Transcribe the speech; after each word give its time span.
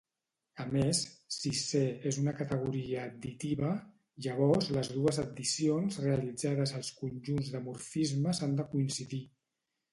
A 0.61 0.63
més, 0.75 1.01
si 1.35 1.51
C 1.59 1.81
és 2.11 2.17
una 2.21 2.33
categoria 2.39 3.03
additiva, 3.09 3.69
llavors 4.27 4.71
les 4.79 4.91
dues 4.97 5.23
addicions 5.27 6.01
realitzades 6.09 6.77
als 6.83 6.93
conjunts 7.05 7.55
de 7.59 7.65
morfismes 7.71 8.47
han 8.49 8.61
de 8.63 8.71
coincidir. 8.77 9.25